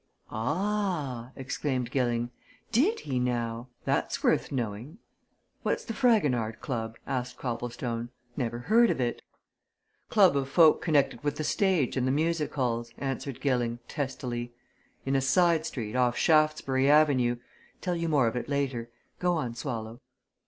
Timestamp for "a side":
15.15-15.67